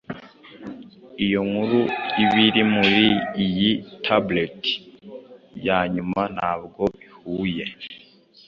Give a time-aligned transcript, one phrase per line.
[1.25, 1.79] iyo nkuru
[2.23, 3.05] Ibiri muri
[3.45, 3.71] iyi
[4.05, 4.59] tablet
[5.67, 7.65] yanyuma ntabwo bihuye